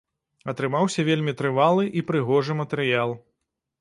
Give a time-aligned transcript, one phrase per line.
[0.53, 3.19] Атрымаўся вельмі трывалы і прыгожы матэрыял.